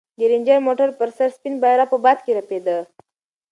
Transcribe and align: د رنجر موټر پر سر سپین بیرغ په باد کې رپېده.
د 0.17 0.21
رنجر 0.31 0.59
موټر 0.67 0.89
پر 0.99 1.09
سر 1.17 1.29
سپین 1.37 1.55
بیرغ 1.63 1.87
په 1.91 1.97
باد 2.05 2.17
کې 2.25 2.31
رپېده. 2.39 2.77